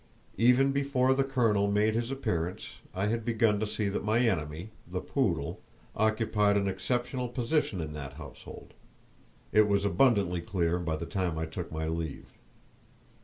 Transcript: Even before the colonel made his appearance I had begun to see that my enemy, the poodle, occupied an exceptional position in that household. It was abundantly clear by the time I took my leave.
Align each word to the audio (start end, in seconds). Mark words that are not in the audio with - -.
Even 0.39 0.71
before 0.71 1.13
the 1.13 1.23
colonel 1.23 1.71
made 1.71 1.93
his 1.93 2.09
appearance 2.09 2.69
I 2.91 3.05
had 3.05 3.23
begun 3.23 3.59
to 3.59 3.67
see 3.67 3.87
that 3.89 4.03
my 4.03 4.17
enemy, 4.17 4.71
the 4.91 4.99
poodle, 4.99 5.59
occupied 5.95 6.57
an 6.57 6.67
exceptional 6.67 7.29
position 7.29 7.79
in 7.79 7.93
that 7.93 8.13
household. 8.13 8.73
It 9.51 9.67
was 9.67 9.85
abundantly 9.85 10.41
clear 10.41 10.79
by 10.79 10.95
the 10.95 11.05
time 11.05 11.37
I 11.37 11.45
took 11.45 11.71
my 11.71 11.85
leave. 11.87 12.25